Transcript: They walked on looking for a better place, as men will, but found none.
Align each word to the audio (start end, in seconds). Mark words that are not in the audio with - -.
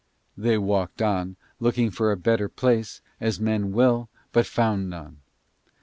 They 0.35 0.57
walked 0.57 0.99
on 1.03 1.35
looking 1.59 1.91
for 1.91 2.11
a 2.11 2.17
better 2.17 2.49
place, 2.49 3.01
as 3.19 3.39
men 3.39 3.71
will, 3.71 4.09
but 4.31 4.47
found 4.47 4.89
none. 4.89 5.19